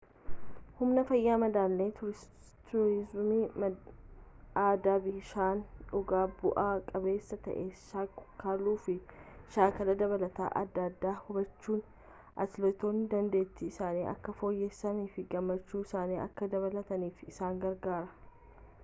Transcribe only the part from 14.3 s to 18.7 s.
fooyyessanii fi gammachuu isaanii akka dabalaniif isaan gargaaara